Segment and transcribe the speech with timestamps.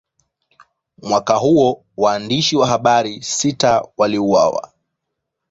[1.01, 4.71] Mwaka huo, waandishi wa habari sita waliuawa.